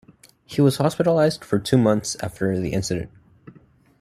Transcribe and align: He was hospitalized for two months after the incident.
He 0.47 0.61
was 0.61 0.77
hospitalized 0.77 1.45
for 1.45 1.59
two 1.59 1.77
months 1.77 2.17
after 2.21 2.59
the 2.59 2.73
incident. 2.73 3.11